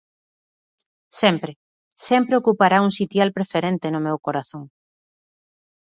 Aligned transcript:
Sempre, 1.19 1.51
sempre 2.07 2.39
ocupará 2.41 2.77
un 2.87 2.91
sitial 2.99 3.29
preferente 3.37 3.85
no 3.93 4.03
meu 4.05 4.17
corazón. 4.25 4.63